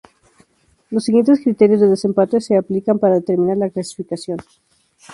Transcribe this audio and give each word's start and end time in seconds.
Los 0.89 1.03
siguientes 1.03 1.41
criterios 1.43 1.79
de 1.79 1.87
desempate 1.89 2.41
se 2.41 2.57
aplican 2.57 2.97
para 2.97 3.13
determinar 3.19 3.57
la 3.57 3.69
clasificación. 3.69 4.39